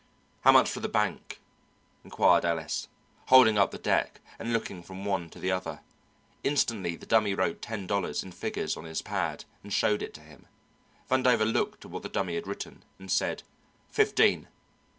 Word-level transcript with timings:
"How 0.39 0.51
much 0.51 0.67
for 0.67 0.79
the 0.79 0.89
bank?" 0.89 1.39
inquired 2.03 2.43
Ellis, 2.43 2.87
holding 3.27 3.59
up 3.59 3.69
the 3.69 3.77
deck 3.77 4.19
and 4.39 4.51
looking 4.51 4.81
from 4.81 5.05
one 5.05 5.29
to 5.29 5.37
the 5.37 5.51
other. 5.51 5.81
Instantly 6.43 6.95
the 6.95 7.05
Dummy 7.05 7.35
wrote 7.35 7.61
ten 7.61 7.85
dollars, 7.85 8.23
in 8.23 8.31
figures, 8.31 8.75
on 8.75 8.85
his 8.85 9.03
pad, 9.03 9.45
and 9.61 9.71
showed 9.71 10.01
it 10.01 10.15
to 10.15 10.21
him. 10.21 10.47
Vandover 11.07 11.45
looked 11.45 11.85
at 11.85 11.91
what 11.91 12.01
the 12.01 12.09
Dummy 12.09 12.33
had 12.33 12.47
written, 12.47 12.81
and 12.97 13.11
said: 13.11 13.43
"Fifteen." 13.91 14.47